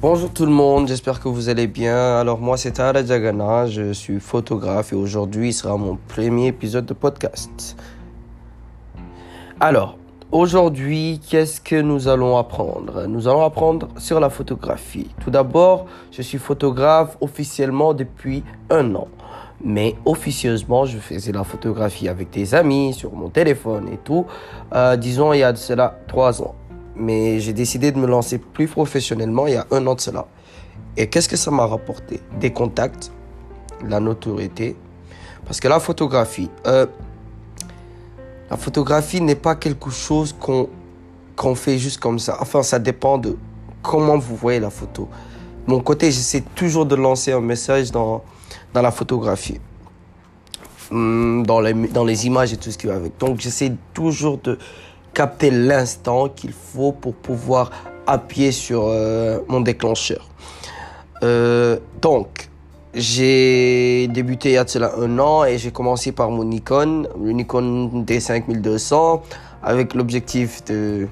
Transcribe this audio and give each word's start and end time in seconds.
Bonjour 0.00 0.30
tout 0.32 0.46
le 0.46 0.52
monde, 0.52 0.86
j'espère 0.86 1.18
que 1.18 1.26
vous 1.26 1.48
allez 1.48 1.66
bien. 1.66 2.18
Alors 2.20 2.38
moi 2.38 2.56
c'est 2.56 2.70
Tara 2.70 3.04
Jagana, 3.04 3.66
je 3.66 3.92
suis 3.92 4.20
photographe 4.20 4.92
et 4.92 4.94
aujourd'hui 4.94 5.52
sera 5.52 5.76
mon 5.76 5.96
premier 5.96 6.46
épisode 6.46 6.86
de 6.86 6.94
podcast. 6.94 7.76
Alors, 9.58 9.98
aujourd'hui, 10.30 11.20
qu'est-ce 11.28 11.60
que 11.60 11.74
nous 11.80 12.06
allons 12.06 12.36
apprendre? 12.36 13.08
Nous 13.08 13.26
allons 13.26 13.44
apprendre 13.44 13.88
sur 13.98 14.20
la 14.20 14.30
photographie. 14.30 15.10
Tout 15.20 15.32
d'abord, 15.32 15.86
je 16.12 16.22
suis 16.22 16.38
photographe 16.38 17.16
officiellement 17.20 17.92
depuis 17.92 18.44
un 18.70 18.94
an. 18.94 19.08
Mais 19.64 19.96
officieusement, 20.04 20.84
je 20.84 20.98
faisais 20.98 21.32
la 21.32 21.42
photographie 21.42 22.08
avec 22.08 22.30
des 22.30 22.54
amis, 22.54 22.94
sur 22.94 23.12
mon 23.14 23.30
téléphone 23.30 23.88
et 23.92 23.96
tout, 23.96 24.26
euh, 24.72 24.94
disons 24.94 25.32
il 25.32 25.40
y 25.40 25.42
a 25.42 25.52
de 25.52 25.58
cela 25.58 25.98
trois 26.06 26.40
ans 26.40 26.54
mais 26.98 27.40
j'ai 27.40 27.52
décidé 27.52 27.92
de 27.92 27.98
me 27.98 28.06
lancer 28.06 28.38
plus 28.38 28.66
professionnellement 28.66 29.46
il 29.46 29.54
y 29.54 29.56
a 29.56 29.66
un 29.70 29.86
an 29.86 29.94
de 29.94 30.00
cela. 30.00 30.26
Et 30.96 31.08
qu'est-ce 31.08 31.28
que 31.28 31.36
ça 31.36 31.50
m'a 31.50 31.66
rapporté? 31.66 32.20
Des 32.40 32.52
contacts, 32.52 33.12
la 33.86 34.00
notoriété. 34.00 34.76
Parce 35.44 35.60
que 35.60 35.68
la 35.68 35.80
photographie, 35.80 36.50
euh, 36.66 36.86
la 38.50 38.56
photographie 38.56 39.20
n'est 39.20 39.36
pas 39.36 39.54
quelque 39.54 39.90
chose 39.90 40.34
qu'on 40.38 40.68
qu'on 41.38 41.54
fait 41.54 41.78
juste 41.78 42.00
comme 42.00 42.18
ça. 42.18 42.36
Enfin, 42.40 42.64
ça 42.64 42.80
dépend 42.80 43.16
de 43.16 43.36
comment 43.80 44.18
vous 44.18 44.34
voyez 44.34 44.58
la 44.58 44.70
photo. 44.70 45.08
Mon 45.68 45.80
côté, 45.80 46.10
j'essaie 46.10 46.42
toujours 46.54 46.84
de 46.84 46.96
lancer 46.96 47.30
un 47.30 47.40
message 47.40 47.92
dans, 47.92 48.24
dans 48.74 48.82
la 48.82 48.90
photographie. 48.90 49.60
Hmm, 50.90 51.44
dans 51.44 51.60
les, 51.60 51.74
dans 51.74 52.04
les 52.04 52.26
images 52.26 52.52
et 52.52 52.56
tout 52.56 52.70
ce 52.70 52.78
qui 52.78 52.88
va 52.88 52.96
avec. 52.96 53.16
Donc, 53.18 53.38
j'essaie 53.38 53.72
toujours 53.94 54.38
de 54.38 54.58
capter 55.18 55.50
l'instant 55.50 56.28
qu'il 56.28 56.52
faut 56.52 56.92
pour 56.92 57.12
pouvoir 57.12 57.72
appuyer 58.06 58.52
sur 58.52 58.84
euh, 58.86 59.40
mon 59.48 59.60
déclencheur. 59.60 60.28
Euh, 61.24 61.76
donc, 62.00 62.48
j'ai 62.94 64.06
débuté 64.06 64.50
il 64.50 64.52
y 64.52 64.58
a 64.58 64.64
cela 64.64 64.92
un 64.96 65.18
an 65.18 65.44
et 65.44 65.58
j'ai 65.58 65.72
commencé 65.72 66.12
par 66.12 66.30
mon 66.30 66.44
Nikon, 66.44 67.08
le 67.20 67.32
Nikon 67.32 68.04
D5200, 68.06 69.22
avec 69.64 69.94
l'objectif 69.94 70.64
de, 70.66 71.08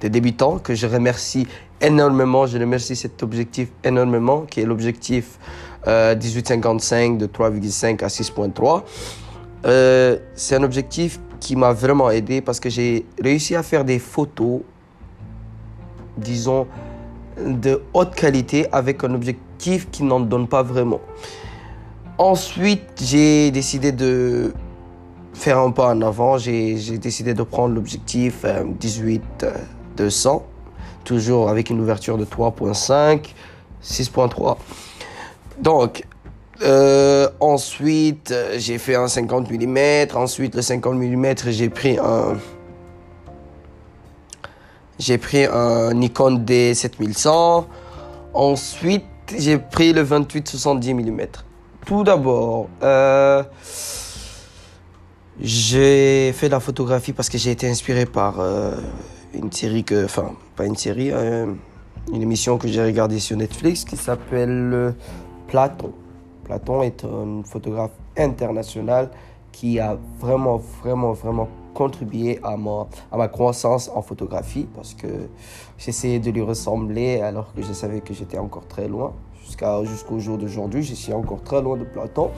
de 0.00 0.08
débutant 0.08 0.58
que 0.58 0.74
je 0.74 0.86
remercie 0.86 1.46
énormément. 1.82 2.46
Je 2.46 2.56
remercie 2.56 2.96
cet 2.96 3.22
objectif 3.22 3.68
énormément, 3.84 4.46
qui 4.48 4.60
est 4.60 4.64
l'objectif 4.64 5.38
1855 5.84 7.12
euh, 7.12 7.16
de 7.18 7.26
3,5 7.26 8.02
à 8.02 8.06
6.3. 8.06 8.82
c'est 9.64 10.56
un 10.56 10.62
objectif 10.62 11.20
qui 11.40 11.56
m'a 11.56 11.72
vraiment 11.72 12.10
aidé 12.10 12.40
parce 12.40 12.60
que 12.60 12.70
j'ai 12.70 13.04
réussi 13.20 13.54
à 13.56 13.62
faire 13.62 13.84
des 13.84 13.98
photos, 13.98 14.60
disons, 16.16 16.66
de 17.38 17.82
haute 17.94 18.14
qualité 18.14 18.66
avec 18.72 19.02
un 19.04 19.14
objectif 19.14 19.90
qui 19.90 20.02
n'en 20.04 20.20
donne 20.20 20.48
pas 20.48 20.62
vraiment. 20.62 21.00
Ensuite, 22.18 23.02
j'ai 23.02 23.50
décidé 23.50 23.90
de 23.90 24.52
faire 25.34 25.58
un 25.58 25.70
pas 25.70 25.88
en 25.88 26.02
avant. 26.02 26.38
J'ai 26.38 26.98
décidé 26.98 27.34
de 27.34 27.42
prendre 27.42 27.74
l'objectif 27.74 28.44
18-200, 28.44 29.20
euh, 29.44 30.38
toujours 31.04 31.48
avec 31.48 31.70
une 31.70 31.80
ouverture 31.80 32.18
de 32.18 32.24
3.5, 32.24 33.34
6.3. 33.82 34.56
Donc, 35.60 36.04
euh, 36.60 37.28
ensuite, 37.40 38.34
j'ai 38.56 38.78
fait 38.78 38.94
un 38.94 39.08
50 39.08 39.50
mm. 39.50 40.14
Ensuite, 40.14 40.54
le 40.54 40.62
50 40.62 40.96
mm, 40.96 41.34
j'ai 41.48 41.70
pris 41.70 41.98
un. 41.98 42.36
J'ai 44.98 45.18
pris 45.18 45.44
un 45.46 45.94
Nikon 45.94 46.38
D7100. 46.38 47.64
Ensuite, 48.34 49.04
j'ai 49.36 49.58
pris 49.58 49.92
le 49.92 50.04
28-70 50.04 50.94
mm. 50.94 51.26
Tout 51.86 52.04
d'abord, 52.04 52.68
euh, 52.84 53.42
j'ai 55.40 56.32
fait 56.32 56.48
la 56.48 56.60
photographie 56.60 57.12
parce 57.12 57.28
que 57.28 57.38
j'ai 57.38 57.50
été 57.50 57.68
inspiré 57.68 58.06
par 58.06 58.38
euh, 58.38 58.76
une 59.34 59.50
série 59.50 59.82
que. 59.82 60.04
Enfin, 60.04 60.32
pas 60.54 60.66
une 60.66 60.76
série, 60.76 61.10
une 61.10 62.22
émission 62.22 62.58
que 62.58 62.68
j'ai 62.68 62.84
regardée 62.84 63.18
sur 63.18 63.36
Netflix 63.36 63.84
qui 63.84 63.96
s'appelle 63.96 64.94
Platon. 65.48 65.92
Platon 66.44 66.82
est 66.82 67.04
un 67.04 67.42
photographe 67.44 67.92
international 68.16 69.10
qui 69.52 69.78
a 69.78 69.96
vraiment, 70.18 70.56
vraiment, 70.82 71.12
vraiment 71.12 71.48
contribué 71.74 72.40
à 72.42 72.56
ma, 72.56 73.28
croissance 73.28 73.90
en 73.94 74.02
photographie 74.02 74.66
parce 74.74 74.94
que 74.94 75.06
j'essayais 75.78 76.18
de 76.18 76.30
lui 76.30 76.42
ressembler 76.42 77.20
alors 77.20 77.52
que 77.54 77.62
je 77.62 77.72
savais 77.72 78.00
que 78.00 78.12
j'étais 78.14 78.38
encore 78.38 78.66
très 78.66 78.88
loin. 78.88 79.12
Jusqu'au 79.84 80.18
jour 80.18 80.38
d'aujourd'hui, 80.38 80.82
je 80.82 80.94
suis 80.94 81.12
encore 81.12 81.42
très 81.42 81.60
loin 81.60 81.76
de 81.76 81.84
Platon. 81.84 82.30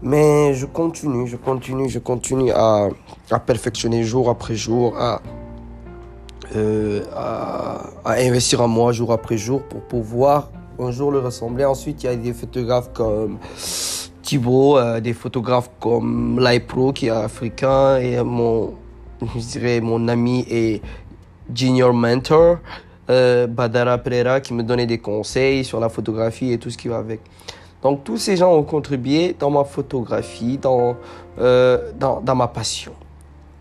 Mais 0.00 0.54
je 0.54 0.66
continue, 0.66 1.26
je 1.26 1.36
continue, 1.36 1.88
je 1.88 1.98
continue 1.98 2.52
à, 2.52 2.88
perfectionner 3.44 4.02
jour 4.02 4.30
après 4.30 4.54
jour, 4.54 4.96
euh, 6.54 7.02
à 7.12 8.12
investir 8.12 8.60
en 8.62 8.68
moi 8.68 8.92
jour 8.92 9.12
après 9.12 9.36
jour 9.36 9.62
pour 9.62 9.80
pouvoir 9.82 10.50
un 10.86 10.90
jour 10.90 11.10
le 11.10 11.20
ressembler. 11.20 11.64
Ensuite, 11.64 12.02
il 12.02 12.06
y 12.06 12.08
a 12.08 12.16
des 12.16 12.32
photographes 12.32 12.92
comme 12.92 13.38
Thibaut, 14.22 14.78
euh, 14.78 15.00
des 15.00 15.12
photographes 15.12 15.70
comme 15.80 16.40
Pro 16.66 16.92
qui 16.92 17.06
est 17.06 17.10
africain 17.10 17.98
et 17.98 18.22
mon, 18.22 18.74
je 19.20 19.40
dirais, 19.40 19.80
mon 19.80 20.08
ami 20.08 20.44
et 20.48 20.82
junior 21.54 21.92
mentor, 21.92 22.58
euh, 23.10 23.46
Badara 23.46 23.98
Pereira, 23.98 24.40
qui 24.40 24.54
me 24.54 24.62
donnait 24.62 24.86
des 24.86 24.98
conseils 24.98 25.64
sur 25.64 25.80
la 25.80 25.88
photographie 25.88 26.52
et 26.52 26.58
tout 26.58 26.70
ce 26.70 26.78
qui 26.78 26.88
va 26.88 26.98
avec. 26.98 27.20
Donc 27.82 28.04
tous 28.04 28.16
ces 28.16 28.36
gens 28.36 28.52
ont 28.52 28.62
contribué 28.62 29.34
dans 29.38 29.50
ma 29.50 29.64
photographie, 29.64 30.56
dans, 30.56 30.96
euh, 31.40 31.90
dans, 31.98 32.20
dans 32.20 32.34
ma 32.36 32.46
passion. 32.46 32.92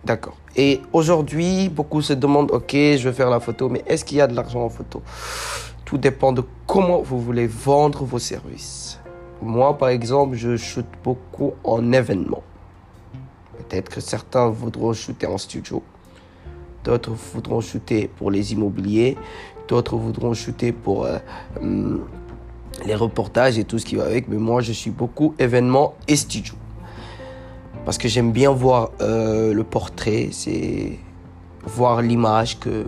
D'accord. 0.04 0.36
Et 0.56 0.82
aujourd'hui, 0.94 1.70
beaucoup 1.70 2.02
se 2.02 2.14
demandent, 2.14 2.52
ok, 2.52 2.72
je 2.72 3.08
veux 3.08 3.14
faire 3.14 3.30
la 3.30 3.40
photo, 3.40 3.70
mais 3.70 3.84
est-ce 3.88 4.04
qu'il 4.04 4.18
y 4.18 4.22
a 4.22 4.28
de 4.28 4.36
l'argent 4.36 4.64
en 4.64 4.70
photo? 4.70 5.02
Dépend 5.98 6.32
de 6.32 6.44
comment 6.68 7.02
vous 7.02 7.20
voulez 7.20 7.48
vendre 7.48 8.04
vos 8.04 8.20
services. 8.20 9.00
Moi, 9.42 9.78
par 9.78 9.90
exemple, 9.90 10.36
je 10.36 10.56
shoot 10.56 10.86
beaucoup 11.04 11.54
en 11.64 11.92
événement. 11.92 12.44
Peut-être 13.58 13.90
que 13.90 14.02
certains 14.02 14.50
voudront 14.50 14.94
shooter 14.94 15.28
en 15.28 15.38
studio. 15.38 15.82
D'autres 16.84 17.12
voudront 17.12 17.62
shooter 17.62 18.08
pour 18.08 18.32
les 18.32 18.54
immobiliers. 18.54 19.18
D'autres 19.68 19.98
voudront 19.98 20.34
shooter 20.34 20.72
pour 20.72 21.06
euh, 21.06 21.18
hum, 21.60 22.06
les 22.86 22.96
reportages 22.96 23.58
et 23.58 23.64
tout 23.64 23.80
ce 23.80 23.86
qui 23.86 23.96
va 23.96 24.06
avec. 24.06 24.28
Mais 24.28 24.38
moi, 24.38 24.62
je 24.62 24.72
suis 24.72 24.92
beaucoup 24.92 25.36
événement 25.40 25.96
et 26.08 26.16
studio. 26.16 26.56
Parce 27.86 27.98
que 27.98 28.08
j'aime 28.08 28.32
bien 28.32 28.52
voir 28.52 28.92
euh, 29.02 29.54
le 29.54 29.64
portrait, 29.64 30.30
c'est 30.32 31.00
voir 31.66 32.02
l'image 32.02 32.60
que 32.60 32.86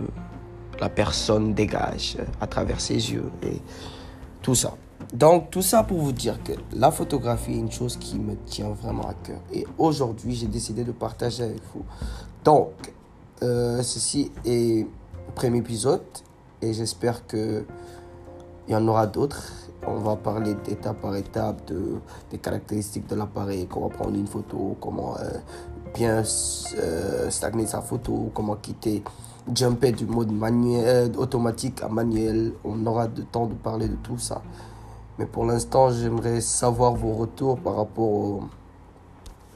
la 0.80 0.88
personne 0.88 1.54
dégage 1.54 2.16
à 2.40 2.46
travers 2.46 2.80
ses 2.80 3.12
yeux 3.12 3.30
et 3.42 3.60
tout 4.42 4.54
ça. 4.54 4.74
Donc 5.12 5.50
tout 5.50 5.62
ça 5.62 5.82
pour 5.82 5.98
vous 5.98 6.12
dire 6.12 6.42
que 6.42 6.52
la 6.72 6.90
photographie 6.90 7.52
est 7.52 7.58
une 7.58 7.70
chose 7.70 7.96
qui 7.96 8.18
me 8.18 8.36
tient 8.46 8.70
vraiment 8.70 9.08
à 9.08 9.14
cœur. 9.14 9.40
Et 9.52 9.66
aujourd'hui, 9.78 10.34
j'ai 10.34 10.46
décidé 10.46 10.84
de 10.84 10.92
partager 10.92 11.44
avec 11.44 11.60
vous. 11.74 11.84
Donc, 12.44 12.72
euh, 13.42 13.82
ceci 13.82 14.30
est 14.44 14.86
le 14.86 15.32
premier 15.34 15.58
épisode 15.58 16.02
et 16.62 16.72
j'espère 16.72 17.26
que 17.26 17.64
il 18.66 18.72
y 18.72 18.76
en 18.76 18.88
aura 18.88 19.06
d'autres. 19.06 19.52
On 19.86 19.96
va 19.96 20.16
parler 20.16 20.54
d'étape 20.64 21.00
par 21.02 21.14
étape 21.14 21.66
de, 21.66 21.96
des 22.30 22.38
caractéristiques 22.38 23.06
de 23.06 23.14
l'appareil, 23.14 23.66
comment 23.66 23.90
prendre 23.90 24.16
une 24.16 24.26
photo, 24.26 24.76
comment 24.80 25.18
euh, 25.18 25.28
bien 25.94 26.22
euh, 26.76 27.30
stagner 27.30 27.66
sa 27.66 27.80
photo, 27.80 28.30
comment 28.34 28.56
quitter 28.56 29.02
jumper 29.52 29.92
du 29.92 30.06
mode 30.06 30.32
manuel, 30.32 31.12
automatique 31.16 31.82
à 31.82 31.88
manuel. 31.88 32.52
On 32.64 32.84
aura 32.86 33.06
de 33.06 33.22
temps 33.22 33.46
de 33.46 33.54
parler 33.54 33.88
de 33.88 33.96
tout 33.96 34.18
ça. 34.18 34.42
Mais 35.18 35.26
pour 35.26 35.44
l'instant, 35.44 35.90
j'aimerais 35.90 36.40
savoir 36.40 36.94
vos 36.94 37.12
retours 37.12 37.58
par 37.58 37.76
rapport 37.76 38.48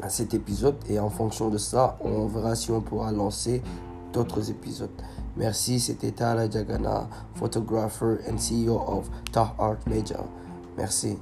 à 0.00 0.08
cet 0.08 0.34
épisode. 0.34 0.76
Et 0.88 0.98
en 0.98 1.10
fonction 1.10 1.48
de 1.48 1.58
ça, 1.58 1.98
on 2.00 2.26
verra 2.26 2.54
si 2.54 2.70
on 2.70 2.80
pourra 2.80 3.10
lancer 3.12 3.62
d'autres 4.12 4.50
épisodes. 4.50 4.90
Merci, 5.36 5.80
c'était 5.80 6.12
Tala 6.12 6.50
Jagana, 6.50 7.08
photographer 7.34 8.18
and 8.28 8.36
CEO 8.38 8.76
of 8.86 9.08
Tah 9.32 9.54
Art 9.58 9.78
Media. 9.86 10.20
Merci. 10.76 11.18